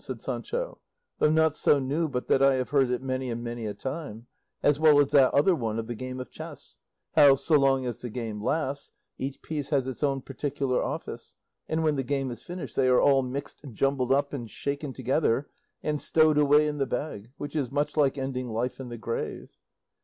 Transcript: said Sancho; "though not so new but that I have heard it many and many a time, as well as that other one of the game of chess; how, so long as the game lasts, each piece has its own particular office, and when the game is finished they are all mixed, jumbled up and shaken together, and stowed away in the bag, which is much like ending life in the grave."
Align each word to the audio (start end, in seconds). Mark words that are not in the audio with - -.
said 0.03 0.19
Sancho; 0.19 0.79
"though 1.19 1.29
not 1.29 1.55
so 1.55 1.77
new 1.77 2.07
but 2.09 2.27
that 2.27 2.41
I 2.41 2.55
have 2.55 2.71
heard 2.71 2.89
it 2.89 3.03
many 3.03 3.29
and 3.29 3.43
many 3.43 3.67
a 3.67 3.75
time, 3.75 4.25
as 4.63 4.79
well 4.79 4.99
as 4.99 5.11
that 5.11 5.31
other 5.31 5.53
one 5.53 5.77
of 5.77 5.85
the 5.85 5.93
game 5.93 6.19
of 6.19 6.31
chess; 6.31 6.79
how, 7.13 7.35
so 7.35 7.55
long 7.55 7.85
as 7.85 7.99
the 7.99 8.09
game 8.09 8.41
lasts, 8.43 8.93
each 9.19 9.43
piece 9.43 9.69
has 9.69 9.85
its 9.85 10.01
own 10.01 10.21
particular 10.21 10.83
office, 10.83 11.35
and 11.69 11.83
when 11.83 11.97
the 11.97 12.03
game 12.03 12.31
is 12.31 12.41
finished 12.41 12.75
they 12.75 12.87
are 12.87 12.99
all 12.99 13.21
mixed, 13.21 13.61
jumbled 13.73 14.11
up 14.11 14.33
and 14.33 14.49
shaken 14.49 14.91
together, 14.91 15.47
and 15.83 16.01
stowed 16.01 16.39
away 16.39 16.65
in 16.65 16.79
the 16.79 16.87
bag, 16.87 17.29
which 17.37 17.55
is 17.55 17.69
much 17.71 17.95
like 17.95 18.17
ending 18.17 18.49
life 18.49 18.79
in 18.79 18.89
the 18.89 18.97
grave." 18.97 19.49